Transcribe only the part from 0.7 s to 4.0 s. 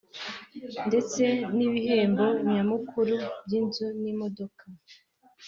ndetse n'ibihembo nyamukuru by'inzu